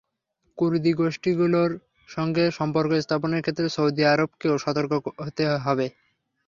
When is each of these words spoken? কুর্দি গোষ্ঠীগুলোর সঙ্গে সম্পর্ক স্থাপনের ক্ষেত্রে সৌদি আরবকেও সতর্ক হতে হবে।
কুর্দি 0.57 0.91
গোষ্ঠীগুলোর 0.93 1.71
সঙ্গে 2.09 2.43
সম্পর্ক 2.57 2.91
স্থাপনের 2.99 3.43
ক্ষেত্রে 3.43 3.67
সৌদি 3.69 4.03
আরবকেও 4.05 4.55
সতর্ক 4.63 4.91
হতে 5.19 5.43
হবে। 5.65 5.87